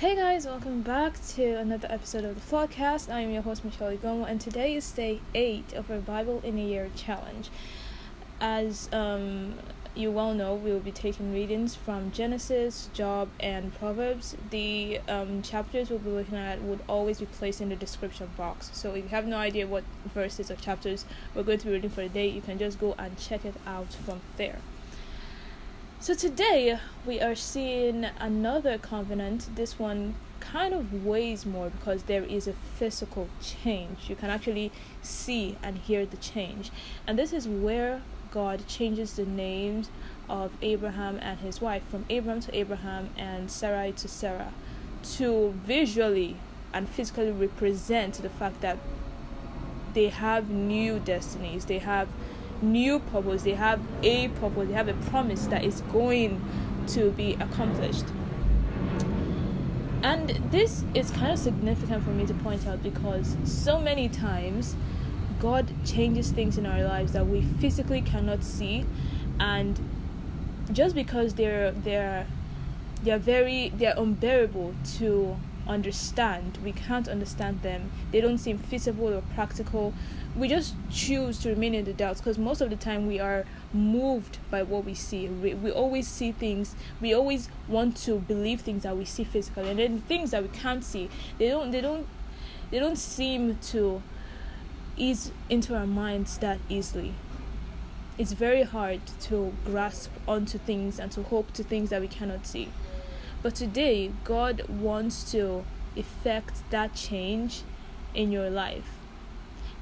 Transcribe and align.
Hey 0.00 0.16
guys, 0.16 0.46
welcome 0.46 0.80
back 0.80 1.22
to 1.34 1.58
another 1.58 1.86
episode 1.90 2.24
of 2.24 2.34
the 2.34 2.56
podcast. 2.56 3.12
I 3.12 3.20
am 3.20 3.32
your 3.32 3.42
host 3.42 3.66
Michelle 3.66 3.94
Igomu, 3.94 4.26
and 4.26 4.40
today 4.40 4.74
is 4.74 4.90
day 4.90 5.20
eight 5.34 5.74
of 5.74 5.90
our 5.90 5.98
Bible 5.98 6.40
in 6.42 6.56
a 6.56 6.62
Year 6.62 6.90
challenge. 6.96 7.50
As 8.40 8.88
um, 8.94 9.58
you 9.94 10.10
well 10.10 10.32
know, 10.32 10.54
we 10.54 10.72
will 10.72 10.80
be 10.80 10.90
taking 10.90 11.34
readings 11.34 11.74
from 11.74 12.12
Genesis, 12.12 12.88
Job, 12.94 13.28
and 13.40 13.74
Proverbs. 13.74 14.38
The 14.48 15.00
um, 15.06 15.42
chapters 15.42 15.90
we'll 15.90 15.98
be 15.98 16.08
looking 16.08 16.38
at 16.38 16.62
would 16.62 16.80
always 16.88 17.20
be 17.20 17.26
placed 17.26 17.60
in 17.60 17.68
the 17.68 17.76
description 17.76 18.30
box. 18.38 18.70
So 18.72 18.92
if 18.92 19.04
you 19.04 19.10
have 19.10 19.26
no 19.26 19.36
idea 19.36 19.66
what 19.66 19.84
verses 20.14 20.50
or 20.50 20.56
chapters 20.56 21.04
we're 21.34 21.42
going 21.42 21.58
to 21.58 21.66
be 21.66 21.72
reading 21.72 21.90
for 21.90 22.00
the 22.00 22.08
day, 22.08 22.26
you 22.26 22.40
can 22.40 22.58
just 22.58 22.80
go 22.80 22.94
and 22.98 23.18
check 23.18 23.44
it 23.44 23.54
out 23.66 23.92
from 23.92 24.22
there. 24.38 24.60
So 26.02 26.14
today 26.14 26.78
we 27.04 27.20
are 27.20 27.34
seeing 27.34 28.06
another 28.18 28.78
covenant. 28.78 29.54
This 29.54 29.78
one 29.78 30.14
kind 30.40 30.72
of 30.72 31.04
weighs 31.04 31.44
more 31.44 31.68
because 31.68 32.04
there 32.04 32.24
is 32.24 32.48
a 32.48 32.54
physical 32.54 33.28
change. 33.42 34.08
You 34.08 34.16
can 34.16 34.30
actually 34.30 34.72
see 35.02 35.58
and 35.62 35.76
hear 35.76 36.06
the 36.06 36.16
change. 36.16 36.70
And 37.06 37.18
this 37.18 37.34
is 37.34 37.46
where 37.46 38.00
God 38.30 38.66
changes 38.66 39.12
the 39.12 39.26
names 39.26 39.90
of 40.26 40.52
Abraham 40.62 41.18
and 41.20 41.38
his 41.40 41.60
wife 41.60 41.82
from 41.90 42.06
Abram 42.08 42.40
to 42.40 42.56
Abraham 42.56 43.10
and 43.18 43.50
Sarai 43.50 43.92
to 43.92 44.08
Sarah 44.08 44.54
to 45.16 45.52
visually 45.66 46.38
and 46.72 46.88
physically 46.88 47.30
represent 47.30 48.14
the 48.14 48.30
fact 48.30 48.62
that 48.62 48.78
they 49.92 50.08
have 50.08 50.48
new 50.48 50.98
destinies. 50.98 51.66
They 51.66 51.78
have 51.78 52.08
new 52.62 52.98
purpose, 52.98 53.42
they 53.42 53.54
have 53.54 53.80
a 54.02 54.28
purpose, 54.28 54.68
they 54.68 54.74
have 54.74 54.88
a 54.88 54.94
promise 55.10 55.46
that 55.46 55.64
is 55.64 55.80
going 55.92 56.42
to 56.88 57.10
be 57.12 57.34
accomplished. 57.34 58.04
And 60.02 60.30
this 60.50 60.84
is 60.94 61.10
kind 61.10 61.32
of 61.32 61.38
significant 61.38 62.04
for 62.04 62.10
me 62.10 62.26
to 62.26 62.34
point 62.34 62.66
out 62.66 62.82
because 62.82 63.36
so 63.44 63.78
many 63.78 64.08
times 64.08 64.74
God 65.38 65.72
changes 65.84 66.30
things 66.30 66.56
in 66.56 66.66
our 66.66 66.82
lives 66.82 67.12
that 67.12 67.26
we 67.26 67.42
physically 67.42 68.00
cannot 68.00 68.42
see 68.42 68.86
and 69.38 69.78
just 70.72 70.94
because 70.94 71.34
they're 71.34 71.72
they're 71.72 72.26
they're 73.02 73.18
very 73.18 73.70
they're 73.70 73.94
unbearable 73.96 74.74
to 74.98 75.36
understand. 75.66 76.58
We 76.62 76.72
can't 76.72 77.08
understand 77.08 77.62
them. 77.62 77.90
They 78.10 78.20
don't 78.20 78.38
seem 78.38 78.58
feasible 78.58 79.08
or 79.14 79.22
practical. 79.34 79.94
We 80.36 80.48
just 80.48 80.74
choose 80.90 81.40
to 81.40 81.50
remain 81.50 81.74
in 81.74 81.84
the 81.84 81.92
doubts 81.92 82.20
because 82.20 82.38
most 82.38 82.60
of 82.60 82.70
the 82.70 82.76
time 82.76 83.06
we 83.06 83.18
are 83.18 83.44
moved 83.72 84.38
by 84.50 84.62
what 84.62 84.84
we 84.84 84.94
see. 84.94 85.28
We, 85.28 85.54
we 85.54 85.70
always 85.70 86.06
see 86.06 86.32
things. 86.32 86.74
We 87.00 87.12
always 87.12 87.48
want 87.68 87.96
to 88.04 88.20
believe 88.20 88.60
things 88.60 88.84
that 88.84 88.96
we 88.96 89.04
see 89.04 89.24
physically, 89.24 89.70
and 89.70 89.78
then 89.78 90.00
things 90.02 90.30
that 90.30 90.42
we 90.42 90.48
can't 90.48 90.84
see. 90.84 91.10
They 91.38 91.48
don't. 91.48 91.70
They 91.70 91.80
don't. 91.80 92.06
They 92.70 92.78
don't 92.78 92.98
seem 92.98 93.58
to 93.72 94.02
ease 94.96 95.32
into 95.48 95.74
our 95.74 95.86
minds 95.86 96.38
that 96.38 96.58
easily. 96.68 97.14
It's 98.16 98.32
very 98.32 98.62
hard 98.62 99.00
to 99.22 99.52
grasp 99.64 100.10
onto 100.28 100.58
things 100.58 101.00
and 101.00 101.10
to 101.12 101.22
hope 101.22 101.52
to 101.54 101.64
things 101.64 101.90
that 101.90 102.00
we 102.00 102.08
cannot 102.08 102.46
see. 102.46 102.68
But 103.42 103.54
today, 103.54 104.12
God 104.24 104.68
wants 104.68 105.32
to 105.32 105.64
effect 105.96 106.62
that 106.70 106.94
change 106.94 107.62
in 108.14 108.30
your 108.30 108.50
life. 108.50 108.99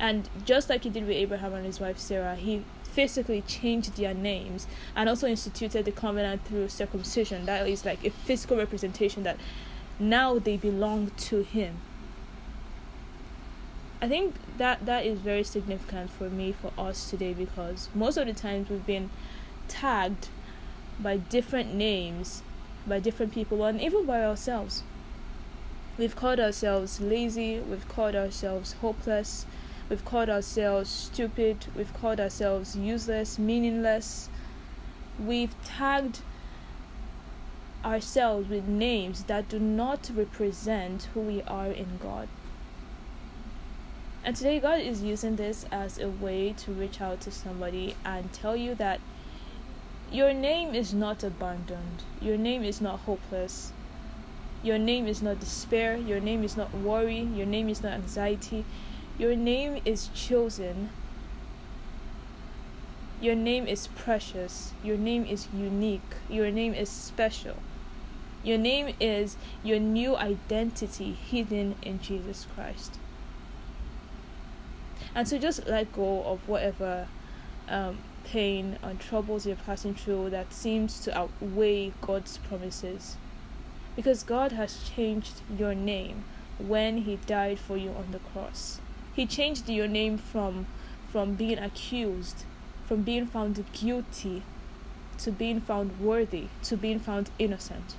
And 0.01 0.29
just 0.45 0.69
like 0.69 0.85
he 0.85 0.91
did 0.91 1.07
with 1.07 1.17
Abraham 1.17 1.55
and 1.55 1.67
his 1.67 1.81
wife 1.81 1.99
Sarah, 1.99 2.37
he 2.37 2.65
physically 2.85 3.43
changed 3.43 3.97
their 3.97 4.15
names 4.15 4.67
and 4.95 5.09
also 5.09 5.27
instituted 5.27 5.85
the 5.85 5.93
covenant 5.93 6.45
through 6.45 6.69
circumcision. 6.69 7.47
That 7.47 7.69
is 7.69 7.85
like 7.85 8.05
a 8.05 8.11
physical 8.11 8.57
representation 8.57 9.23
that 9.25 9.37
now 9.99 10.39
they 10.39 10.57
belong 10.57 11.11
to 11.17 11.43
him. 11.43 11.81
I 14.01 14.09
think 14.09 14.37
that 14.59 14.87
that 14.87 15.05
is 15.05 15.19
very 15.19 15.43
significant 15.43 16.11
for 16.11 16.31
me 16.31 16.53
for 16.53 16.73
us 16.79 17.11
today 17.11 17.33
because 17.33 17.89
most 17.95 18.17
of 18.17 18.27
the 18.27 18.33
times 18.33 18.69
we've 18.69 18.87
been 18.87 19.11
tagged 19.67 20.29
by 21.01 21.17
different 21.17 21.75
names 21.75 22.43
by 22.89 22.99
different 22.99 23.33
people 23.33 23.65
and 23.65 23.81
even 23.81 24.07
by 24.07 24.25
ourselves. 24.25 24.83
We've 25.99 26.17
called 26.17 26.41
ourselves 26.41 27.01
lazy, 27.01 27.59
we've 27.61 27.89
called 27.89 28.15
ourselves 28.15 28.75
hopeless, 28.75 29.47
we've 29.89 30.05
called 30.05 30.29
ourselves 30.29 30.91
stupid, 30.91 31.67
we've 31.77 31.95
called 31.95 32.21
ourselves 32.21 32.77
useless, 32.77 33.39
meaningless. 33.39 34.29
We've 35.19 35.55
tagged 35.65 36.21
ourselves 37.85 38.49
with 38.49 38.67
names 38.69 39.25
that 39.25 39.49
do 39.49 39.59
not 39.59 40.11
represent 40.15 41.09
who 41.15 41.21
we 41.21 41.43
are 41.43 41.71
in 41.71 41.99
God. 42.03 42.29
And 44.25 44.37
today, 44.37 44.61
God 44.61 44.81
is 44.81 45.03
using 45.03 45.37
this 45.37 45.65
as 45.71 45.99
a 45.99 46.09
way 46.09 46.53
to 46.59 46.73
reach 46.73 47.01
out 47.01 47.21
to 47.23 47.31
somebody 47.31 47.97
and 48.05 48.33
tell 48.33 48.57
you 48.57 48.75
that 48.75 49.01
your 50.11 50.35
name 50.35 50.75
is 50.75 50.93
not 50.93 51.23
abandoned. 51.23 52.03
Your 52.21 52.37
name 52.37 52.63
is 52.63 52.81
not 52.81 53.01
hopeless. 53.01 53.73
Your 54.63 54.79
name 54.79 55.07
is 55.07 55.23
not 55.23 55.39
despair. 55.39 55.97
Your 55.97 56.21
name 56.21 56.43
is 56.43 56.57
not 56.57 56.75
worry. 56.75 57.21
Your 57.21 57.47
name 57.47 57.69
is 57.69 57.83
not 57.83 57.93
anxiety. 57.93 58.65
Your 59.19 59.35
name 59.35 59.83
is 59.85 60.09
chosen. 60.15 60.91
Your 63.21 63.35
name 63.35 63.67
is 63.67 63.89
precious. 63.89 64.73
Your 64.85 64.97
name 64.97 65.27
is 65.27 65.49
unique. 65.53 66.15
Your 66.29 66.53
name 66.53 66.73
is 66.73 66.89
special. 66.89 67.57
Your 68.45 68.59
name 68.59 68.95
is 69.01 69.37
your 69.65 69.81
new 69.81 70.17
identity 70.17 71.13
hidden 71.13 71.75
in 71.83 72.01
Jesus 72.01 72.47
Christ. 72.55 72.99
And 75.17 75.27
so 75.27 75.37
just 75.37 75.67
let 75.67 75.93
go 75.93 76.23
of 76.23 76.49
whatever 76.49 77.09
um, 77.69 77.99
pain 78.23 78.79
and 78.83 79.01
troubles 79.01 79.47
you're 79.47 79.57
passing 79.57 79.97
through 79.97 80.31
that 80.31 80.53
seems 80.53 81.01
to 81.01 81.19
outweigh 81.19 81.93
God's 82.01 82.39
promises. 82.39 83.17
Because 83.97 84.23
God 84.23 84.53
has 84.53 84.89
changed 84.95 85.41
your 85.59 85.75
name 85.75 86.23
when 86.59 86.99
He 86.99 87.17
died 87.27 87.59
for 87.59 87.77
you 87.77 87.91
on 87.91 88.13
the 88.13 88.21
cross. 88.21 88.81
He 89.19 89.27
changed 89.27 89.69
your 89.69 89.89
name 89.89 90.17
from, 90.17 90.67
from 91.11 91.35
being 91.35 91.59
accused, 91.59 92.45
from 92.87 93.03
being 93.03 93.27
found 93.27 93.65
guilty, 93.73 94.45
to 95.19 95.33
being 95.33 95.61
found 95.61 95.99
worthy, 95.99 96.47
to 96.63 96.77
being 96.77 97.01
found 97.01 97.29
innocent. 97.37 97.97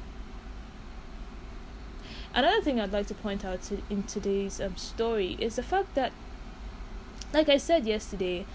Another 2.34 2.62
thing 2.62 2.80
I'd 2.80 2.94
like 2.94 3.08
to 3.08 3.14
point 3.14 3.44
out 3.44 3.64
to, 3.64 3.82
in 3.90 4.04
today's 4.04 4.62
um, 4.62 4.78
story 4.78 5.36
is 5.42 5.58
the 5.58 5.62
fact 5.62 5.94
that, 5.96 6.14
like 7.34 7.50
I 7.50 7.58
said 7.58 7.86
yesterday, 7.86 8.46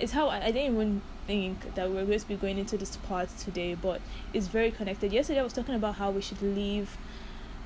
it's 0.00 0.12
how 0.12 0.28
I, 0.28 0.46
I 0.46 0.50
didn't 0.50 0.76
even 0.76 1.02
think 1.26 1.74
that 1.74 1.90
we're 1.90 2.06
going 2.06 2.20
to 2.20 2.26
be 2.26 2.36
going 2.36 2.56
into 2.56 2.78
this 2.78 2.96
part 2.96 3.28
today, 3.36 3.74
but 3.74 4.00
it's 4.32 4.46
very 4.46 4.70
connected. 4.70 5.12
Yesterday, 5.12 5.40
I 5.40 5.42
was 5.42 5.52
talking 5.52 5.74
about 5.74 5.96
how 5.96 6.10
we 6.10 6.22
should 6.22 6.40
leave 6.40 6.96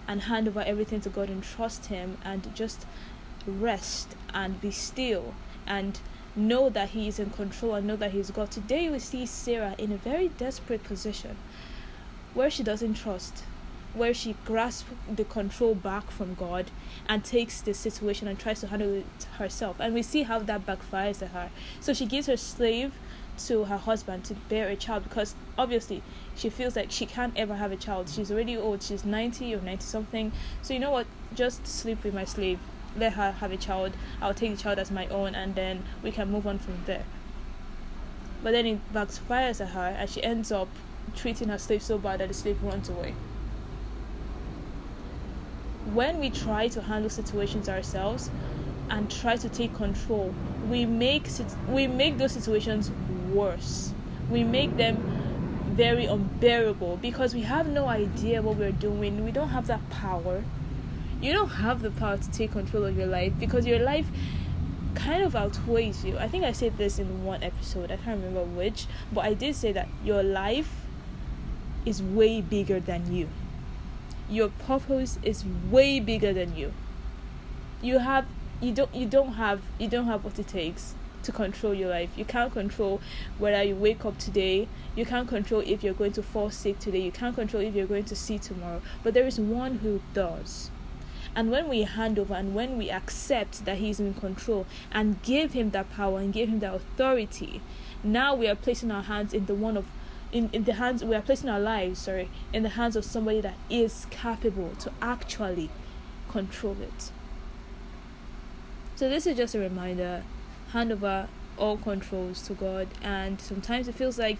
and 0.09 0.23
hand 0.23 0.49
over 0.49 0.63
everything 0.63 1.01
to 1.03 1.11
God 1.11 1.29
and 1.29 1.45
trust 1.45 1.87
Him 1.87 2.19
and 2.25 2.53
just 2.57 2.87
rest 3.49 4.15
and 4.33 4.61
be 4.61 4.71
still 4.71 5.35
and 5.67 6.01
know 6.37 6.69
that 6.71 6.91
He 6.91 7.09
is 7.09 7.19
in 7.19 7.31
control 7.31 7.75
and 7.75 7.87
know 7.87 7.97
that 7.97 8.13
He's 8.13 8.31
God. 8.31 8.51
Today, 8.51 8.89
we 8.91 8.99
see 8.99 9.27
Sarah 9.27 9.75
in 9.79 9.93
a 9.93 9.97
very 9.97 10.29
desperate 10.29 10.85
position 10.85 11.37
where 12.35 12.51
she 12.51 12.63
doesn't 12.63 12.95
trust 12.95 13.45
where 13.95 14.15
she 14.15 14.37
grasps 14.45 14.89
the 15.11 15.25
control 15.25 15.75
back 15.75 16.11
from 16.11 16.35
God 16.35 16.71
and 17.09 17.25
takes 17.25 17.61
the 17.61 17.75
situation 17.75 18.29
and 18.29 18.39
tries 18.39 18.61
to 18.61 18.69
handle 18.69 18.95
it 18.95 19.25
herself. 19.39 19.77
And 19.81 19.95
we 19.95 20.03
see 20.03 20.23
how 20.23 20.39
that 20.39 20.67
backfires 20.67 21.23
at 21.23 21.31
her. 21.31 21.51
So 21.81 21.93
she 21.93 22.07
gives 22.07 22.27
her 22.27 22.37
slave 22.37 22.93
to 23.47 23.65
her 23.65 23.77
husband 23.77 24.25
to 24.25 24.35
bear 24.35 24.69
a 24.69 24.77
child 24.77 25.05
because 25.05 25.35
obviously 25.57 26.03
she 26.35 26.51
feels 26.51 26.77
like 26.77 26.91
she 26.91 27.07
can't 27.07 27.37
ever 27.37 27.55
have 27.55 27.73
a 27.73 27.77
child. 27.77 28.09
She's 28.09 28.31
already 28.31 28.57
old, 28.57 28.83
she's 28.83 29.05
90 29.05 29.55
or 29.55 29.61
90 29.61 29.83
something. 29.83 30.33
So, 30.63 30.75
you 30.75 30.81
know 30.81 30.91
what? 30.91 31.07
Just 31.35 31.67
sleep 31.67 32.05
with 32.05 32.15
my 32.15 32.25
slave, 32.25 32.59
let 32.97 33.15
her 33.15 33.33
have 33.33 33.53
a 33.53 33.57
child. 33.57 33.93
I'll 34.21 34.35
take 34.35 34.57
the 34.57 34.63
child 34.63 34.79
as 34.79 34.91
my 34.91 35.07
own, 35.09 35.35
and 35.35 35.55
then 35.55 35.85
we 36.03 36.11
can 36.11 36.31
move 36.31 36.47
on 36.47 36.59
from 36.59 36.83
there. 36.87 37.05
But 38.43 38.53
then 38.53 38.67
it 38.67 38.93
backfires 38.93 39.61
at 39.61 39.69
her, 39.69 39.97
and 39.99 40.09
she 40.09 40.23
ends 40.23 40.53
up 40.53 40.69
treating 41.17 41.49
her 41.49 41.59
slave 41.59 41.83
so 41.83 41.99
bad 41.99 42.21
that 42.21 42.29
the 42.29 42.35
slave 42.35 42.63
runs 42.63 42.89
away. 42.89 43.15
When 45.93 46.19
we 46.19 46.31
try 46.31 46.69
to 46.69 46.83
handle 46.83 47.11
situations 47.11 47.69
ourselves 47.69 48.31
and 48.91 49.11
try 49.11 49.37
to 49.37 49.49
take 49.49 49.75
control, 49.75 50.35
we 50.69 50.85
make 50.87 51.29
we 51.69 51.87
make 51.87 52.19
those 52.19 52.33
situations 52.33 52.91
worse. 53.33 53.93
We 54.31 54.45
make 54.45 54.77
them 54.77 54.97
very 55.71 56.07
unbearable 56.07 56.99
because 56.99 57.35
we 57.35 57.43
have 57.43 57.69
no 57.69 57.87
idea 57.87 58.43
what 58.43 58.57
we're 58.57 58.73
doing. 58.73 59.25
We 59.25 59.31
don't 59.31 59.51
have 59.51 59.67
that 59.69 59.89
power. 59.91 60.45
You 61.21 61.33
don't 61.33 61.49
have 61.49 61.83
the 61.83 61.91
power 61.91 62.17
to 62.17 62.31
take 62.31 62.53
control 62.53 62.85
of 62.85 62.97
your 62.97 63.07
life 63.07 63.33
because 63.39 63.67
your 63.67 63.79
life 63.81 64.07
kind 64.95 65.23
of 65.23 65.35
outweighs 65.37 66.05
you. 66.05 66.19
I 66.19 66.29
think 66.29 66.45
I 66.45 66.53
said 66.53 66.77
this 66.79 66.99
in 66.99 67.25
one 67.25 67.43
episode, 67.43 67.91
I 67.91 67.97
can't 67.97 68.19
remember 68.23 68.45
which, 68.45 68.87
but 69.13 69.25
I 69.25 69.35
did 69.35 69.55
say 69.57 69.73
that 69.73 69.89
your 70.05 70.23
life 70.23 70.87
is 71.85 72.03
way 72.03 72.41
bigger 72.41 72.81
than 72.81 73.13
you. 73.13 73.29
your 74.29 74.49
purpose 74.51 75.19
is 75.23 75.45
way 75.45 76.01
bigger 76.01 76.33
than 76.33 76.55
you. 76.57 76.73
You 77.83 77.99
have 77.99 78.27
you 78.61 78.73
don't 78.73 78.95
you 78.95 79.07
don't 79.07 79.35
have 79.35 79.63
you 79.79 79.89
don't 79.89 80.07
have 80.07 80.25
what 80.25 80.39
it 80.39 80.49
takes 80.49 80.95
to 81.23 81.33
control 81.33 81.75
your 81.75 81.91
life. 81.91 82.11
You 82.17 82.25
can't 82.25 82.53
control 82.53 83.01
whether 83.39 83.63
you 83.63 83.77
wake 83.77 84.05
up 84.05 84.19
today. 84.19 84.69
You 84.95 85.05
can't 85.07 85.29
control 85.29 85.63
if 85.67 85.83
you're 85.83 85.95
going 85.95 86.13
to 86.13 86.23
fall 86.23 86.51
sick 86.51 86.79
today. 86.79 87.01
You 87.01 87.13
can't 87.13 87.35
control 87.35 87.63
if 87.63 87.75
you're 87.75 87.87
going 87.87 88.05
to 88.07 88.17
see 88.17 88.39
tomorrow. 88.39 88.83
But 89.03 89.15
there 89.15 89.27
is 89.27 89.39
one 89.41 89.79
who 89.79 90.01
does. 90.15 90.71
And 91.35 91.51
when 91.51 91.69
we 91.69 91.83
hand 91.83 92.19
over 92.19 92.35
and 92.35 92.55
when 92.55 92.79
we 92.79 92.91
accept 92.91 93.65
that 93.65 93.79
He's 93.79 94.01
in 94.01 94.15
control 94.15 94.67
and 94.91 95.23
give 95.23 95.53
Him 95.53 95.71
that 95.71 95.91
power 95.91 96.19
and 96.19 96.33
give 96.33 96.49
Him 96.49 96.61
that 96.61 96.75
authority, 96.75 97.61
now 98.03 98.35
we 98.35 98.49
are 98.49 98.55
placing 98.55 98.91
our 98.91 99.03
hands 99.03 99.35
in 99.35 99.47
the 99.47 99.55
one 99.55 99.77
of 99.77 99.87
in, 100.31 100.51
in 100.53 100.65
the 100.65 100.75
hands 100.75 101.03
we 101.03 101.15
are 101.15 101.23
placing 101.23 101.49
our 101.49 101.61
lives, 101.61 102.01
sorry, 102.01 102.29
in 102.53 102.63
the 102.63 102.71
hands 102.71 102.97
of 102.97 103.05
somebody 103.05 103.41
that 103.41 103.55
is 103.71 104.07
capable 104.11 104.75
to 104.79 104.93
actually 105.01 105.71
control 106.29 106.77
it. 106.83 107.11
So 108.97 109.09
this 109.09 109.27
is 109.27 109.37
just 109.37 109.55
a 109.55 109.59
reminder, 109.59 110.25
hand 110.73 110.93
over 110.93 111.29
all 111.57 111.77
controls 111.77 112.43
to 112.43 112.53
God 112.53 112.89
and 113.03 113.41
sometimes 113.41 113.89
it 113.89 113.95
feels 113.95 114.19
like 114.19 114.39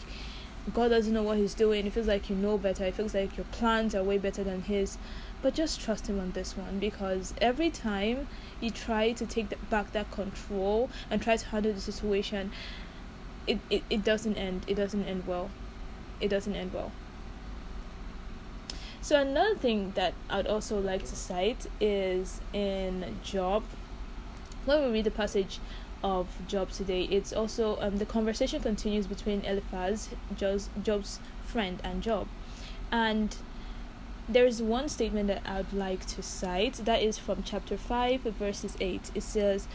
God 0.75 0.89
doesn't 0.89 1.13
know 1.13 1.23
what 1.23 1.39
he's 1.39 1.55
doing. 1.55 1.87
It 1.87 1.93
feels 1.93 2.07
like 2.07 2.29
you 2.29 2.37
know 2.37 2.59
better. 2.59 2.85
It 2.85 2.95
feels 2.95 3.15
like 3.15 3.37
your 3.37 3.47
plans 3.53 3.95
are 3.95 4.03
way 4.03 4.19
better 4.19 4.45
than 4.45 4.63
his. 4.63 4.99
But 5.41 5.55
just 5.55 5.81
trust 5.81 6.09
him 6.09 6.19
on 6.19 6.33
this 6.33 6.57
one 6.57 6.79
because 6.79 7.33
every 7.41 7.71
time 7.71 8.27
you 8.61 8.71
try 8.71 9.13
to 9.13 9.25
take 9.25 9.49
back 9.71 9.93
that 9.93 10.11
control 10.11 10.91
and 11.11 11.23
try 11.23 11.37
to 11.37 11.47
handle 11.47 11.73
the 11.73 11.81
situation, 11.81 12.51
it, 13.47 13.59
it, 13.71 13.83
it 13.89 14.05
doesn't 14.05 14.37
end. 14.37 14.65
It 14.67 14.75
doesn't 14.75 15.05
end 15.05 15.27
well 15.27 15.51
it 16.21 16.29
doesn't 16.29 16.55
end 16.55 16.73
well. 16.73 16.93
So 19.01 19.21
another 19.21 19.55
thing 19.55 19.93
that 19.95 20.15
I'd 20.29 20.47
also 20.47 20.81
like 20.81 21.05
to 21.07 21.17
cite 21.17 21.67
is 21.81 22.41
in 22.53 23.19
Job. 23.23 23.63
When 24.65 24.85
we 24.85 24.93
read 24.93 25.05
the 25.05 25.11
passage 25.11 25.61
of 26.03 26.27
Job 26.47 26.71
today, 26.71 27.05
it's 27.05 27.33
also 27.33 27.81
um, 27.81 27.99
the 27.99 28.07
conversation 28.07 28.61
continues 28.61 29.07
between 29.07 29.43
Eliphaz, 29.45 30.11
Job's, 30.37 30.69
Job's 30.83 31.21
friend, 31.47 31.81
and 31.83 32.03
Job, 32.03 32.29
and 32.93 33.35
there's 34.29 34.61
one 34.63 34.89
statement 34.89 35.29
that 35.29 35.43
I'd 35.47 35.73
like 35.73 36.05
to 36.07 36.23
cite 36.23 36.75
that 36.85 37.03
is 37.03 37.19
from 37.19 37.43
chapter 37.43 37.77
5 37.77 38.21
verses 38.23 38.77
8 38.81 39.11
it 39.15 39.23
says 39.23 39.67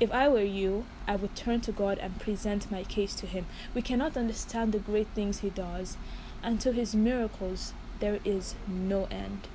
if 0.00 0.10
I 0.10 0.28
were 0.28 0.42
you, 0.42 0.84
I 1.06 1.14
would 1.14 1.36
turn 1.36 1.60
to 1.60 1.70
God 1.70 1.98
and 1.98 2.18
present 2.18 2.68
my 2.72 2.82
case 2.82 3.14
to 3.14 3.26
Him. 3.26 3.46
We 3.72 3.82
cannot 3.82 4.16
understand 4.16 4.72
the 4.72 4.80
great 4.80 5.06
things 5.14 5.40
He 5.40 5.50
does, 5.50 5.96
and 6.42 6.60
to 6.60 6.72
His 6.72 6.96
miracles 6.96 7.72
there 8.00 8.18
is 8.24 8.56
no 8.66 9.04
end. 9.12 9.46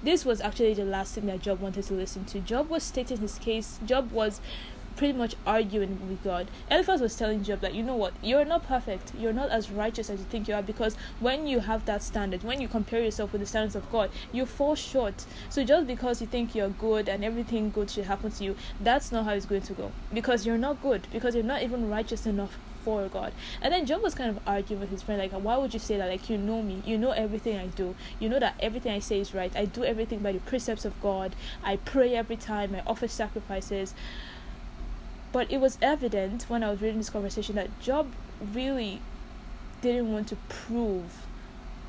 This 0.00 0.24
was 0.24 0.40
actually 0.40 0.74
the 0.74 0.84
last 0.84 1.16
thing 1.16 1.26
that 1.26 1.42
Job 1.42 1.60
wanted 1.60 1.84
to 1.86 1.94
listen 1.94 2.24
to. 2.26 2.38
Job 2.38 2.68
was 2.68 2.84
stating 2.84 3.18
his 3.18 3.38
case. 3.38 3.80
Job 3.84 4.12
was 4.12 4.40
pretty 4.96 5.16
much 5.16 5.34
arguing 5.46 6.08
with 6.08 6.22
God. 6.22 6.48
Eliphaz 6.70 7.00
was 7.00 7.16
telling 7.16 7.42
Job 7.42 7.60
that 7.60 7.74
you 7.74 7.82
know 7.82 7.96
what, 7.96 8.12
you're 8.22 8.44
not 8.44 8.66
perfect, 8.66 9.12
you're 9.18 9.32
not 9.32 9.50
as 9.50 9.70
righteous 9.70 10.10
as 10.10 10.20
you 10.20 10.26
think 10.26 10.48
you 10.48 10.54
are 10.54 10.62
because 10.62 10.96
when 11.20 11.46
you 11.46 11.60
have 11.60 11.84
that 11.86 12.02
standard, 12.02 12.42
when 12.42 12.60
you 12.60 12.68
compare 12.68 13.02
yourself 13.02 13.32
with 13.32 13.40
the 13.40 13.46
standards 13.46 13.76
of 13.76 13.90
God, 13.90 14.10
you 14.32 14.46
fall 14.46 14.74
short. 14.74 15.24
So 15.48 15.64
just 15.64 15.86
because 15.86 16.20
you 16.20 16.26
think 16.26 16.54
you're 16.54 16.68
good 16.68 17.08
and 17.08 17.24
everything 17.24 17.70
good 17.70 17.90
should 17.90 18.04
happen 18.04 18.30
to 18.32 18.44
you, 18.44 18.56
that's 18.80 19.12
not 19.12 19.24
how 19.24 19.32
it's 19.32 19.46
going 19.46 19.62
to 19.62 19.72
go. 19.72 19.92
Because 20.12 20.46
you're 20.46 20.58
not 20.58 20.82
good, 20.82 21.06
because 21.12 21.34
you're 21.34 21.44
not 21.44 21.62
even 21.62 21.88
righteous 21.88 22.26
enough 22.26 22.58
for 22.84 23.08
God. 23.08 23.32
And 23.60 23.72
then 23.72 23.86
Job 23.86 24.02
was 24.02 24.14
kind 24.14 24.30
of 24.30 24.40
arguing 24.46 24.80
with 24.80 24.90
his 24.90 25.02
friend, 25.02 25.20
like, 25.20 25.32
why 25.32 25.56
would 25.56 25.72
you 25.72 25.80
say 25.80 25.96
that? 25.96 26.08
Like, 26.08 26.28
you 26.28 26.36
know 26.36 26.62
me, 26.62 26.82
you 26.84 26.98
know 26.98 27.12
everything 27.12 27.56
I 27.56 27.66
do, 27.66 27.94
you 28.18 28.28
know 28.28 28.40
that 28.40 28.54
everything 28.60 28.92
I 28.92 28.98
say 28.98 29.20
is 29.20 29.34
right. 29.34 29.54
I 29.56 29.64
do 29.64 29.84
everything 29.84 30.20
by 30.20 30.32
the 30.32 30.40
precepts 30.40 30.84
of 30.84 31.00
God. 31.00 31.34
I 31.62 31.76
pray 31.76 32.14
every 32.14 32.36
time, 32.36 32.74
I 32.74 32.82
offer 32.86 33.08
sacrifices. 33.08 33.94
But 35.32 35.50
it 35.50 35.60
was 35.60 35.78
evident 35.80 36.44
when 36.48 36.62
I 36.62 36.70
was 36.70 36.80
reading 36.80 36.98
this 36.98 37.10
conversation 37.10 37.54
that 37.56 37.80
Job 37.80 38.12
really 38.52 39.00
didn't 39.80 40.12
want 40.12 40.28
to 40.28 40.36
prove 40.48 41.26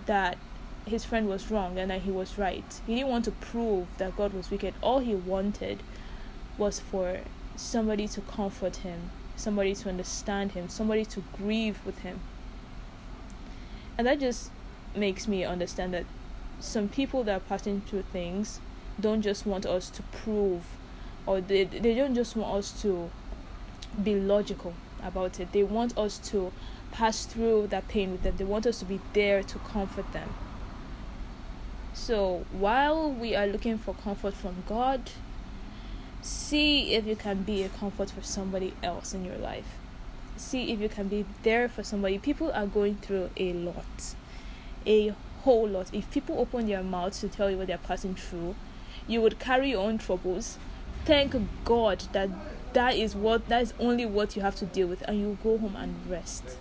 that 0.06 0.38
his 0.86 1.06
friend 1.06 1.28
was 1.28 1.51
wrong 1.51 1.78
and 1.78 1.92
that 1.92 2.01
he 2.01 2.12
was 2.12 2.38
right. 2.38 2.81
He 2.88 2.95
didn't 2.95 3.10
want 3.10 3.25
to 3.25 3.31
prove 3.31 3.88
that 3.98 4.16
God 4.16 4.34
was 4.34 4.50
wicked. 4.50 4.74
All 4.81 5.00
he 5.00 5.16
wanted 5.16 5.84
was 6.57 6.80
for 6.80 7.19
somebody 7.56 8.07
to 8.07 8.22
comfort 8.22 8.78
him, 8.78 9.12
somebody 9.36 9.75
to 9.75 9.90
understand 9.90 10.54
him, 10.54 10.69
somebody 10.69 11.06
to 11.06 11.24
grieve 11.34 11.80
with 11.86 12.00
him. 12.00 12.19
And 13.98 14.07
that 14.07 14.19
just 14.19 14.51
makes 14.95 15.28
me 15.28 15.44
understand 15.44 15.94
that 15.94 16.06
some 16.60 16.88
people 16.90 17.24
that 17.24 17.36
are 17.36 17.40
passing 17.40 17.81
through 17.81 18.04
things 18.12 18.60
don't 19.00 19.22
just 19.22 19.45
want 19.45 19.66
us 19.66 19.90
to 19.90 20.04
prove 20.04 20.63
or 21.25 21.42
they, 21.42 21.63
they 21.63 21.95
don't 21.95 22.16
just 22.16 22.36
want 22.36 22.56
us 22.56 22.81
to 22.81 23.10
be 24.01 24.16
logical 24.16 24.74
about 25.04 25.40
it. 25.40 25.51
They 25.51 25.63
want 25.63 25.98
us 25.98 26.18
to 26.30 26.51
pass 26.92 27.25
through 27.25 27.68
that 27.68 27.88
pain 27.88 28.12
with 28.12 28.24
them. 28.24 28.36
They 28.38 28.45
want 28.45 28.66
us 28.66 28.80
to 28.80 28.86
be 28.86 29.00
there 29.13 29.44
to 29.44 29.60
comfort 29.60 30.12
them. 30.13 30.34
So 31.94 32.45
while 32.51 33.12
we 33.12 33.36
are 33.36 33.45
looking 33.48 33.78
for 33.78 33.94
comfort 33.94 34.34
from 34.34 34.63
God, 34.68 35.12
see 36.22 36.94
if 36.94 37.06
you 37.06 37.16
can 37.16 37.44
be 37.44 37.63
a 37.63 37.69
comfort 37.69 38.10
for 38.10 38.22
somebody 38.22 38.74
else 38.81 39.13
in 39.13 39.25
your 39.25 39.38
life. 39.38 39.78
See 40.38 40.72
if 40.72 40.80
you 40.80 40.90
can 40.90 41.07
be 41.07 41.25
there 41.44 41.69
for 41.69 41.84
somebody. 41.84 42.18
People 42.18 42.51
are 42.51 42.66
going 42.66 42.95
through 42.95 43.30
a 43.38 43.54
lot, 43.54 44.16
a 44.88 45.13
whole 45.44 45.68
lot. 45.68 45.94
If 45.94 46.10
people 46.10 46.40
open 46.40 46.68
their 46.68 46.84
mouths 46.84 47.19
to 47.22 47.30
tell 47.30 47.51
you 47.51 47.57
what 47.57 47.68
they're 47.68 47.78
passing 47.78 48.16
through, 48.16 48.56
you 49.07 49.22
would 49.22 49.38
carry 49.38 49.72
your 49.72 49.84
own 49.86 49.98
troubles. 49.98 50.57
Thank 51.06 51.36
God 51.66 52.04
that 52.13 52.30
that 52.74 52.96
is 52.96 53.16
what 53.16 53.48
that 53.50 53.62
is 53.62 53.74
only 53.80 54.06
what 54.06 54.36
you 54.36 54.42
have 54.42 54.56
to 54.58 54.66
deal 54.66 54.88
with 54.88 55.02
and 55.04 55.20
you 55.20 55.38
go 55.44 55.58
home 55.58 55.75
and 55.75 55.96
rest. 56.10 56.58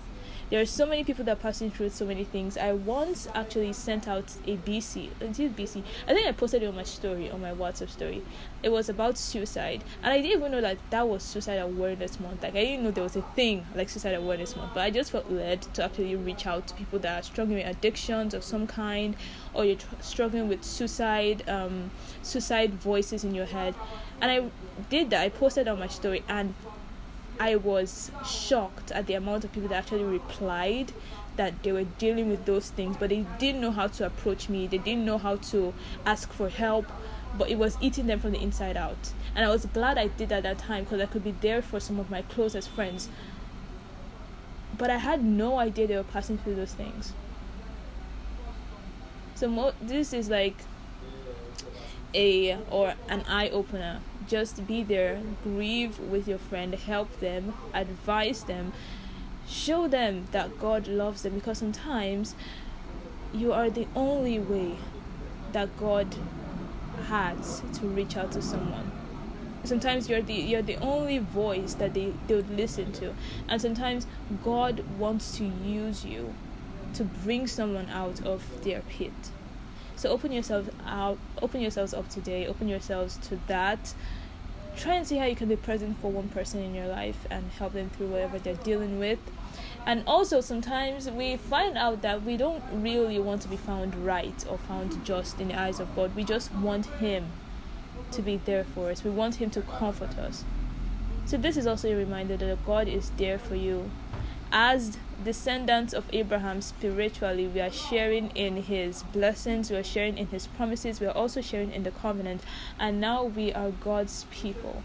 There 0.51 0.61
are 0.61 0.67
so 0.67 0.85
many 0.85 1.03
people 1.03 1.25
that 1.25 1.33
are 1.33 1.41
passing 1.41 1.71
through 1.71 1.89
so 1.89 2.05
many 2.05 2.25
things. 2.25 2.59
I 2.59 2.73
once 2.73 3.27
actually 3.35 3.73
sent 3.73 4.07
out 4.07 4.37
a 4.47 4.59
bc 4.59 5.09
is 5.23 5.39
bc 5.39 5.83
i 6.07 6.13
think 6.13 6.27
i 6.27 6.33
posted 6.33 6.63
it 6.63 6.67
on 6.67 6.77
my 6.77 6.83
story 6.83 7.31
on 7.31 7.41
my 7.41 7.53
whatsapp 7.53 7.89
story. 7.89 8.23
It 8.63 8.71
was 8.71 8.91
about 8.91 9.17
suicide 9.17 9.83
and 10.03 10.13
i 10.13 10.21
didn't 10.21 10.39
even 10.39 10.53
know 10.53 10.61
that 10.61 10.77
that 10.91 11.09
was 11.09 11.23
suicide 11.23 11.57
awareness 11.57 12.21
month. 12.21 12.43
Like 12.43 12.55
i 12.55 12.65
didn't 12.65 12.85
know 12.85 12.91
there 12.91 13.03
was 13.03 13.17
a 13.17 13.23
thing 13.35 13.65
like 13.75 13.89
suicide 13.89 14.15
awareness 14.15 14.55
month 14.55 14.73
but 14.75 14.81
i 14.81 14.91
just 14.91 15.11
felt 15.11 15.31
led 15.31 15.63
to 15.63 15.85
actually 15.85 16.15
reach 16.17 16.47
out 16.47 16.67
to 16.69 16.75
people 16.75 16.99
that 16.99 17.21
are 17.21 17.23
struggling 17.23 17.57
with 17.57 17.67
addictions 17.67 18.35
of 18.35 18.45
some 18.45 18.67
kind 18.67 19.17
or 19.55 19.65
you're 19.65 19.77
tr- 19.77 19.95
struggling 20.03 20.49
with 20.49 20.63
suicide 20.63 21.49
um 21.49 21.91
suicide 22.23 22.75
voices 22.75 23.25
in 23.25 23.35
your 23.35 23.47
head 23.47 23.75
and 24.23 24.31
I 24.31 24.51
did 24.89 25.11
that. 25.11 25.21
I 25.21 25.29
posted 25.29 25.69
on 25.69 25.81
my 25.81 25.89
story, 25.89 26.23
and 26.29 26.55
I 27.41 27.57
was 27.57 28.13
shocked 28.25 28.93
at 28.93 29.07
the 29.09 29.15
amount 29.15 29.45
of 29.45 29.53
people 29.53 29.69
that 29.71 29.77
actually 29.77 30.05
replied 30.05 30.93
that 31.37 31.63
they 31.65 31.73
were 31.73 31.85
dealing 31.85 32.31
with 32.31 32.45
those 32.45 32.71
things, 32.71 32.97
but 32.97 33.11
they 33.11 33.27
didn't 33.39 33.61
know 33.61 33.73
how 33.73 33.89
to 33.89 34.07
approach 34.07 34.49
me. 34.49 34.69
They 34.69 34.79
didn't 34.79 35.05
know 35.05 35.19
how 35.19 35.37
to 35.37 35.75
ask 36.07 36.33
for 36.33 36.49
help, 36.49 36.87
but 37.37 37.51
it 37.51 37.59
was 37.59 37.77
eating 37.81 38.07
them 38.07 38.21
from 38.21 38.31
the 38.31 38.41
inside 38.41 38.77
out. 38.77 39.13
And 39.35 39.45
I 39.45 39.49
was 39.49 39.67
glad 39.67 39.99
I 39.99 40.07
did 40.07 40.31
at 40.31 40.45
that 40.45 40.59
time 40.59 40.85
because 40.85 41.01
I 41.01 41.07
could 41.07 41.25
be 41.25 41.35
there 41.41 41.61
for 41.61 41.81
some 41.81 41.99
of 41.99 42.09
my 42.09 42.23
closest 42.23 42.69
friends. 42.69 43.09
But 44.79 44.91
I 44.91 44.99
had 44.99 45.25
no 45.25 45.59
idea 45.59 45.89
they 45.89 45.97
were 45.97 46.05
passing 46.05 46.39
through 46.39 46.55
those 46.55 46.75
things. 46.75 47.13
So 49.35 49.49
mo- 49.49 49.73
this 49.81 50.13
is 50.13 50.31
like 50.31 50.57
a 52.15 52.59
or 52.71 52.95
an 53.09 53.25
eye 53.27 53.49
opener 53.49 54.01
just 54.29 54.67
be 54.67 54.83
there, 54.83 55.21
grieve 55.43 55.99
with 55.99 56.29
your 56.29 56.39
friend, 56.39 56.75
help 56.75 57.21
them, 57.21 57.55
advise 57.75 58.45
them, 58.45 58.73
show 59.49 59.89
them 59.89 60.27
that 60.33 60.59
God 60.59 60.87
loves 60.87 61.23
them 61.23 61.35
because 61.35 61.59
sometimes 61.59 62.35
you 63.33 63.53
are 63.53 63.71
the 63.71 63.87
only 63.95 64.39
way 64.39 64.77
that 65.53 65.77
God 65.79 66.15
has 67.09 67.63
to 67.75 67.87
reach 67.87 68.17
out 68.17 68.33
to 68.33 68.43
someone. 68.43 68.91
Sometimes 69.65 70.09
you're 70.09 70.23
the 70.23 70.35
you're 70.35 70.63
the 70.63 70.77
only 70.79 71.19
voice 71.19 71.75
that 71.75 71.95
they, 71.95 72.13
they 72.27 72.35
would 72.35 72.51
listen 72.51 72.93
to. 72.93 73.15
And 73.49 73.61
sometimes 73.61 74.07
God 74.43 74.85
wants 74.99 75.37
to 75.39 75.45
use 75.45 76.05
you 76.05 76.35
to 76.95 77.05
bring 77.05 77.47
someone 77.47 77.89
out 77.91 78.25
of 78.27 78.43
their 78.65 78.81
pit. 78.83 79.13
So 80.03 80.11
open 80.11 80.33
yourselves 80.33 80.69
out, 80.85 81.17
open 81.43 81.61
yourselves 81.61 81.95
up 81.95 82.09
today, 82.09 82.49
open 82.49 82.67
yourselves 82.67 83.19
to 83.29 83.39
that. 83.47 83.95
Try 84.77 84.95
and 84.95 85.07
see 85.07 85.17
how 85.17 85.27
you 85.27 85.37
can 85.37 85.49
be 85.49 85.55
present 85.55 85.97
for 86.01 86.11
one 86.11 86.29
person 86.29 86.61
in 86.61 86.75
your 86.75 86.89
life 86.89 87.25
and 87.31 87.53
help 87.53 87.75
them 87.75 87.89
through 87.91 88.09
whatever 88.09 88.41
they're 88.41 88.57
dealing 88.57 88.99
with. 88.99 89.21
And 89.87 90.03
also, 90.09 90.41
sometimes 90.41 91.09
we 91.09 91.37
find 91.37 91.79
out 91.79 92.03
that 92.03 92.25
we 92.25 92.37
don't 92.37 92.65
really 92.73 93.21
want 93.21 93.43
to 93.43 93.49
be 93.49 93.57
found 93.57 93.95
right 94.05 94.45
or 94.51 94.59
found 94.59 95.05
just 95.05 95.41
in 95.41 95.47
the 95.47 95.61
eyes 95.61 95.79
of 95.79 95.95
God. 95.95 96.17
We 96.17 96.25
just 96.25 96.53
want 96.53 96.87
Him 96.87 97.27
to 98.11 98.23
be 98.23 98.39
there 98.39 98.65
for 98.65 98.91
us, 98.91 99.05
we 99.05 99.11
want 99.13 99.37
Him 99.37 99.51
to 99.51 99.63
comfort 99.63 100.19
us. 100.19 100.43
So, 101.27 101.37
this 101.37 101.57
is 101.57 101.65
also 101.65 101.89
a 101.89 101.95
reminder 101.95 102.37
that 102.39 102.67
God 102.67 102.89
is 102.89 103.11
there 103.11 103.39
for 103.39 103.55
you 103.55 103.89
as 104.53 104.99
descendants 105.25 105.95
of 105.95 106.05
Abraham 106.13 106.61
spiritually, 106.61 107.47
we 107.47 107.61
are 107.61 107.71
sharing 107.71 108.31
in 108.31 108.63
his 108.63 109.03
blessings, 109.05 109.71
we 109.71 109.77
are 109.77 109.85
sharing 109.85 110.19
in 110.19 110.27
his 110.29 110.47
promises, 110.47 111.01
we 111.01 111.07
are 111.07 111.17
also 111.17 111.41
sharing 111.41 111.73
in 111.73 111.83
the 111.83 111.91
covenant, 111.91 112.43
and 112.79 113.01
now 113.01 113.25
we 113.25 113.53
are 113.53 113.71
God's 113.71 114.27
people. 114.31 114.83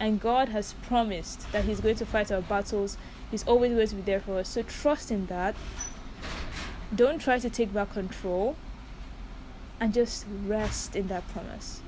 And 0.00 0.20
God 0.20 0.48
has 0.48 0.72
promised 0.82 1.52
that 1.52 1.64
He's 1.64 1.78
going 1.78 1.94
to 1.96 2.06
fight 2.06 2.32
our 2.32 2.40
battles, 2.40 2.96
He's 3.30 3.44
always 3.46 3.72
going 3.72 3.86
to 3.86 3.94
be 3.94 4.02
there 4.02 4.20
for 4.20 4.38
us. 4.38 4.48
So 4.48 4.62
trust 4.62 5.12
in 5.12 5.26
that. 5.26 5.54
Don't 6.94 7.20
try 7.20 7.38
to 7.38 7.48
take 7.48 7.72
back 7.72 7.92
control, 7.92 8.56
and 9.78 9.92
just 9.92 10.26
rest 10.46 10.96
in 10.96 11.08
that 11.08 11.26
promise. 11.28 11.80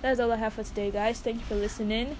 That's 0.00 0.20
all 0.20 0.32
I 0.32 0.36
have 0.36 0.54
for 0.54 0.62
today, 0.62 0.90
guys. 0.90 1.20
Thank 1.20 1.40
you 1.40 1.46
for 1.46 1.54
listening. 1.54 2.16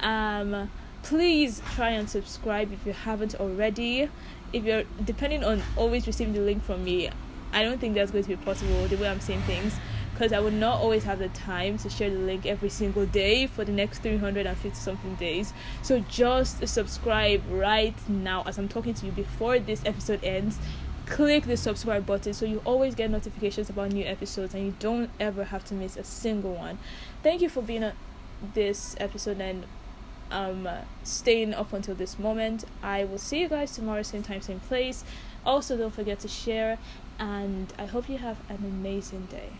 Um, 0.00 0.70
please 1.04 1.60
try 1.74 1.90
and 1.90 2.08
subscribe 2.08 2.72
if 2.72 2.84
you 2.86 2.92
haven't 2.92 3.34
already. 3.36 4.08
If 4.52 4.64
you're 4.64 4.84
depending 5.04 5.44
on 5.44 5.62
always 5.76 6.06
receiving 6.06 6.32
the 6.32 6.40
link 6.40 6.64
from 6.64 6.82
me, 6.82 7.10
I 7.52 7.62
don't 7.62 7.78
think 7.78 7.94
that's 7.94 8.10
going 8.10 8.24
to 8.24 8.30
be 8.30 8.36
possible 8.36 8.86
the 8.88 8.96
way 8.96 9.08
I'm 9.08 9.20
saying 9.20 9.42
things 9.42 9.74
because 10.12 10.32
I 10.32 10.40
would 10.40 10.54
not 10.54 10.80
always 10.80 11.04
have 11.04 11.18
the 11.18 11.28
time 11.28 11.76
to 11.78 11.90
share 11.90 12.08
the 12.08 12.18
link 12.18 12.46
every 12.46 12.70
single 12.70 13.04
day 13.04 13.46
for 13.46 13.64
the 13.64 13.72
next 13.72 13.98
350 13.98 14.70
something 14.78 15.14
days. 15.16 15.52
So 15.82 16.00
just 16.08 16.66
subscribe 16.66 17.42
right 17.50 17.94
now 18.08 18.42
as 18.46 18.56
I'm 18.56 18.68
talking 18.68 18.94
to 18.94 19.06
you 19.06 19.12
before 19.12 19.58
this 19.58 19.82
episode 19.84 20.24
ends. 20.24 20.58
Click 21.06 21.44
the 21.44 21.56
subscribe 21.56 22.06
button 22.06 22.32
so 22.32 22.46
you 22.46 22.62
always 22.64 22.94
get 22.94 23.10
notifications 23.10 23.68
about 23.68 23.92
new 23.92 24.06
episodes 24.06 24.54
and 24.54 24.64
you 24.64 24.74
don't 24.78 25.10
ever 25.20 25.44
have 25.44 25.64
to 25.66 25.74
miss 25.74 25.98
a 25.98 26.04
single 26.04 26.54
one. 26.54 26.78
Thank 27.22 27.42
you 27.42 27.50
for 27.50 27.60
being 27.60 27.84
on 27.84 27.92
this 28.54 28.96
episode 28.98 29.40
and 29.40 29.64
um, 30.30 30.68
staying 31.02 31.54
up 31.54 31.72
until 31.72 31.94
this 31.94 32.18
moment. 32.18 32.64
I 32.82 33.04
will 33.04 33.18
see 33.18 33.40
you 33.40 33.48
guys 33.48 33.74
tomorrow, 33.74 34.02
same 34.02 34.22
time, 34.22 34.40
same 34.40 34.60
place. 34.60 35.04
Also, 35.44 35.76
don't 35.76 35.94
forget 35.94 36.20
to 36.20 36.28
share, 36.28 36.78
and 37.18 37.72
I 37.78 37.86
hope 37.86 38.08
you 38.08 38.18
have 38.18 38.38
an 38.48 38.58
amazing 38.64 39.26
day. 39.30 39.50